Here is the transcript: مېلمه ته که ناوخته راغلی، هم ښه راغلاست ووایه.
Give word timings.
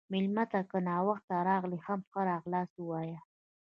مېلمه 0.11 0.43
ته 0.51 0.59
که 0.69 0.77
ناوخته 0.87 1.35
راغلی، 1.49 1.79
هم 1.87 1.99
ښه 2.09 2.19
راغلاست 2.29 2.75
ووایه. 2.77 3.19